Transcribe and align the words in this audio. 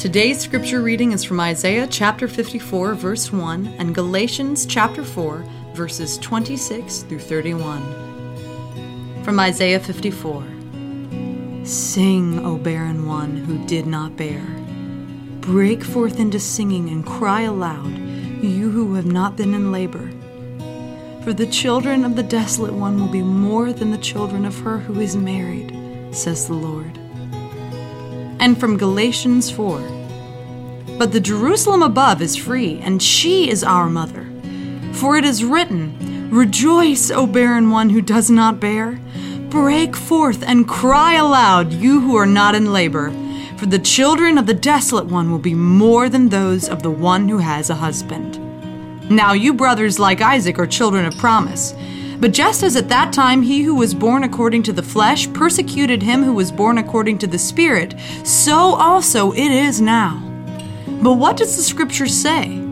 Today's 0.00 0.40
scripture 0.40 0.80
reading 0.80 1.12
is 1.12 1.24
from 1.24 1.40
Isaiah 1.40 1.86
chapter 1.86 2.26
54, 2.26 2.94
verse 2.94 3.30
1, 3.30 3.66
and 3.78 3.94
Galatians 3.94 4.64
chapter 4.64 5.04
4, 5.04 5.44
verses 5.74 6.16
26 6.16 7.00
through 7.00 7.18
31. 7.18 9.22
From 9.22 9.38
Isaiah 9.38 9.78
54 9.78 10.42
Sing, 11.66 12.42
O 12.46 12.56
barren 12.56 13.06
one 13.06 13.36
who 13.36 13.62
did 13.66 13.86
not 13.86 14.16
bear. 14.16 14.40
Break 15.42 15.84
forth 15.84 16.18
into 16.18 16.40
singing 16.40 16.88
and 16.88 17.04
cry 17.04 17.42
aloud, 17.42 17.98
you 18.42 18.70
who 18.70 18.94
have 18.94 19.04
not 19.04 19.36
been 19.36 19.52
in 19.52 19.70
labor. 19.70 20.10
For 21.24 21.34
the 21.34 21.48
children 21.48 22.06
of 22.06 22.16
the 22.16 22.22
desolate 22.22 22.72
one 22.72 22.98
will 22.98 23.12
be 23.12 23.20
more 23.20 23.74
than 23.74 23.90
the 23.90 23.98
children 23.98 24.46
of 24.46 24.58
her 24.60 24.78
who 24.78 24.98
is 24.98 25.14
married, 25.14 25.76
says 26.10 26.46
the 26.46 26.54
Lord 26.54 26.99
and 28.40 28.58
from 28.58 28.78
Galatians 28.78 29.50
4. 29.50 29.78
But 30.98 31.12
the 31.12 31.20
Jerusalem 31.20 31.82
above 31.82 32.20
is 32.20 32.34
free, 32.34 32.78
and 32.80 33.02
she 33.02 33.48
is 33.48 33.62
our 33.62 33.88
mother. 33.88 34.26
For 34.92 35.16
it 35.16 35.24
is 35.24 35.44
written, 35.44 36.28
Rejoice, 36.30 37.10
O 37.10 37.26
barren 37.26 37.70
one 37.70 37.90
who 37.90 38.00
does 38.00 38.30
not 38.30 38.60
bear. 38.60 38.98
Break 39.50 39.94
forth 39.94 40.42
and 40.42 40.68
cry 40.68 41.14
aloud, 41.14 41.72
you 41.72 42.00
who 42.00 42.16
are 42.16 42.26
not 42.26 42.54
in 42.54 42.72
labor. 42.72 43.12
For 43.56 43.66
the 43.66 43.78
children 43.78 44.38
of 44.38 44.46
the 44.46 44.54
desolate 44.54 45.06
one 45.06 45.30
will 45.30 45.38
be 45.38 45.54
more 45.54 46.08
than 46.08 46.28
those 46.28 46.68
of 46.68 46.82
the 46.82 46.90
one 46.90 47.28
who 47.28 47.38
has 47.38 47.68
a 47.68 47.74
husband. 47.74 48.38
Now, 49.10 49.32
you 49.32 49.52
brothers 49.52 49.98
like 49.98 50.20
Isaac 50.20 50.58
are 50.58 50.66
children 50.66 51.04
of 51.04 51.18
promise. 51.18 51.74
But 52.20 52.32
just 52.32 52.62
as 52.62 52.76
at 52.76 52.90
that 52.90 53.14
time 53.14 53.40
he 53.40 53.62
who 53.62 53.74
was 53.74 53.94
born 53.94 54.24
according 54.24 54.62
to 54.64 54.74
the 54.74 54.82
flesh 54.82 55.32
persecuted 55.32 56.02
him 56.02 56.22
who 56.22 56.34
was 56.34 56.52
born 56.52 56.76
according 56.76 57.16
to 57.18 57.26
the 57.26 57.38
Spirit, 57.38 57.94
so 58.24 58.56
also 58.56 59.32
it 59.32 59.50
is 59.50 59.80
now. 59.80 60.22
But 61.02 61.14
what 61.14 61.38
does 61.38 61.56
the 61.56 61.62
scripture 61.62 62.06
say? 62.06 62.62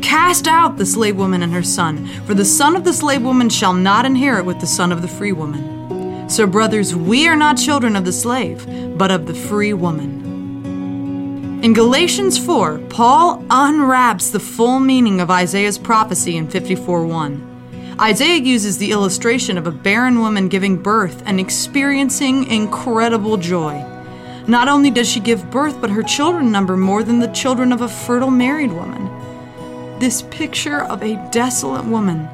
Cast 0.00 0.46
out 0.46 0.76
the 0.76 0.86
slave 0.86 1.16
woman 1.16 1.42
and 1.42 1.52
her 1.52 1.62
son, 1.62 2.06
for 2.24 2.34
the 2.34 2.44
son 2.44 2.76
of 2.76 2.84
the 2.84 2.92
slave 2.92 3.22
woman 3.22 3.48
shall 3.48 3.72
not 3.72 4.06
inherit 4.06 4.44
with 4.44 4.60
the 4.60 4.66
son 4.66 4.92
of 4.92 5.02
the 5.02 5.08
free 5.08 5.32
woman. 5.32 6.28
So, 6.28 6.46
brothers, 6.46 6.94
we 6.94 7.26
are 7.26 7.36
not 7.36 7.56
children 7.58 7.96
of 7.96 8.04
the 8.04 8.12
slave, 8.12 8.64
but 8.96 9.10
of 9.10 9.26
the 9.26 9.34
free 9.34 9.72
woman. 9.72 10.22
In 11.64 11.72
Galatians 11.72 12.38
4, 12.38 12.78
Paul 12.90 13.44
unwraps 13.50 14.30
the 14.30 14.40
full 14.40 14.78
meaning 14.78 15.20
of 15.20 15.30
Isaiah's 15.30 15.78
prophecy 15.78 16.36
in 16.36 16.48
54 16.48 17.06
1. 17.06 17.53
Isaiah 18.00 18.42
uses 18.42 18.78
the 18.78 18.90
illustration 18.90 19.56
of 19.56 19.68
a 19.68 19.72
barren 19.72 20.18
woman 20.18 20.48
giving 20.48 20.82
birth 20.82 21.22
and 21.26 21.38
experiencing 21.38 22.50
incredible 22.50 23.36
joy. 23.36 23.84
Not 24.48 24.66
only 24.66 24.90
does 24.90 25.08
she 25.08 25.20
give 25.20 25.50
birth, 25.52 25.80
but 25.80 25.90
her 25.90 26.02
children 26.02 26.50
number 26.50 26.76
more 26.76 27.04
than 27.04 27.20
the 27.20 27.28
children 27.28 27.72
of 27.72 27.82
a 27.82 27.88
fertile 27.88 28.32
married 28.32 28.72
woman. 28.72 29.08
This 30.00 30.22
picture 30.22 30.82
of 30.82 31.04
a 31.04 31.14
desolate 31.30 31.84
woman, 31.84 32.28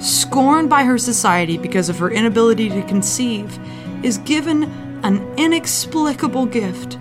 scorned 0.00 0.70
by 0.70 0.84
her 0.84 0.96
society 0.96 1.58
because 1.58 1.90
of 1.90 1.98
her 1.98 2.10
inability 2.10 2.70
to 2.70 2.82
conceive, 2.84 3.58
is 4.02 4.16
given 4.18 4.64
an 5.04 5.20
inexplicable 5.36 6.46
gift 6.46 6.98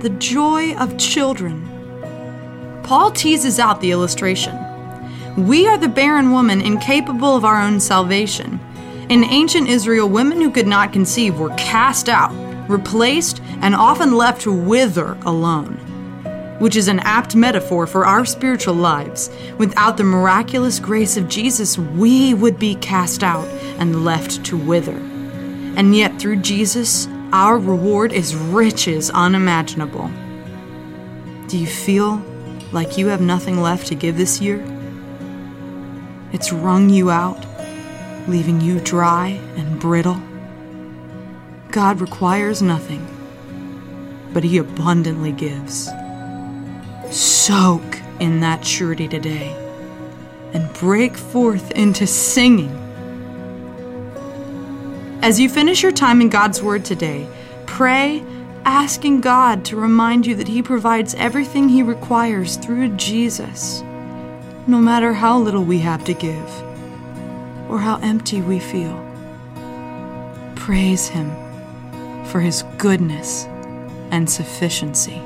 the 0.00 0.10
joy 0.18 0.76
of 0.76 0.98
children. 0.98 1.64
Paul 2.82 3.12
teases 3.12 3.58
out 3.58 3.80
the 3.80 3.92
illustration. 3.92 4.56
We 5.38 5.68
are 5.68 5.78
the 5.78 5.88
barren 5.88 6.32
woman 6.32 6.60
incapable 6.60 7.36
of 7.36 7.44
our 7.44 7.62
own 7.62 7.78
salvation. 7.78 8.58
In 9.08 9.22
ancient 9.22 9.68
Israel, 9.68 10.08
women 10.08 10.40
who 10.40 10.50
could 10.50 10.66
not 10.66 10.92
conceive 10.92 11.38
were 11.38 11.54
cast 11.54 12.08
out, 12.08 12.32
replaced, 12.68 13.40
and 13.62 13.72
often 13.72 14.16
left 14.16 14.42
to 14.42 14.52
wither 14.52 15.16
alone, 15.24 15.76
which 16.58 16.74
is 16.74 16.88
an 16.88 16.98
apt 16.98 17.36
metaphor 17.36 17.86
for 17.86 18.04
our 18.04 18.24
spiritual 18.24 18.74
lives. 18.74 19.30
Without 19.58 19.96
the 19.96 20.02
miraculous 20.02 20.80
grace 20.80 21.16
of 21.16 21.28
Jesus, 21.28 21.78
we 21.78 22.34
would 22.34 22.58
be 22.58 22.74
cast 22.74 23.22
out 23.22 23.46
and 23.78 24.04
left 24.04 24.44
to 24.46 24.56
wither. 24.56 24.98
And 25.76 25.94
yet, 25.94 26.18
through 26.18 26.38
Jesus, 26.38 27.06
our 27.32 27.60
reward 27.60 28.12
is 28.12 28.34
riches 28.34 29.08
unimaginable. 29.10 30.10
Do 31.46 31.56
you 31.56 31.68
feel 31.68 32.20
like 32.72 32.98
you 32.98 33.06
have 33.06 33.20
nothing 33.20 33.62
left 33.62 33.86
to 33.86 33.94
give 33.94 34.16
this 34.16 34.40
year? 34.40 34.64
It's 36.30 36.52
wrung 36.52 36.90
you 36.90 37.10
out, 37.10 37.46
leaving 38.28 38.60
you 38.60 38.80
dry 38.80 39.40
and 39.56 39.80
brittle. 39.80 40.20
God 41.70 42.00
requires 42.00 42.60
nothing, 42.60 43.06
but 44.34 44.44
He 44.44 44.58
abundantly 44.58 45.32
gives. 45.32 45.88
Soak 47.10 48.00
in 48.20 48.40
that 48.40 48.64
surety 48.64 49.08
today 49.08 49.56
and 50.52 50.70
break 50.74 51.16
forth 51.16 51.70
into 51.72 52.06
singing. 52.06 52.74
As 55.22 55.40
you 55.40 55.48
finish 55.48 55.82
your 55.82 55.92
time 55.92 56.20
in 56.20 56.28
God's 56.28 56.62
Word 56.62 56.84
today, 56.84 57.26
pray 57.66 58.22
asking 58.66 59.22
God 59.22 59.64
to 59.64 59.76
remind 59.76 60.26
you 60.26 60.34
that 60.34 60.48
He 60.48 60.62
provides 60.62 61.14
everything 61.14 61.70
He 61.70 61.82
requires 61.82 62.56
through 62.56 62.88
Jesus 62.96 63.82
no 64.68 64.78
matter 64.78 65.14
how 65.14 65.38
little 65.38 65.64
we 65.64 65.78
have 65.78 66.04
to 66.04 66.12
give 66.12 66.62
or 67.70 67.78
how 67.78 67.98
empty 68.02 68.42
we 68.42 68.58
feel. 68.58 68.94
Praise 70.56 71.08
Him 71.08 71.30
for 72.26 72.40
His 72.40 72.62
goodness 72.76 73.46
and 74.10 74.28
sufficiency. 74.28 75.22